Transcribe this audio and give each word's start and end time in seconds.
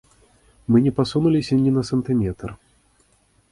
Мы 0.71 0.81
не 0.85 0.93
пасунуліся 0.99 1.53
ні 1.67 1.75
на 1.77 1.83
сантыметр. 1.91 2.57